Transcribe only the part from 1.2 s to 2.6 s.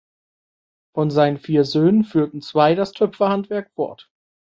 vier Söhnen führten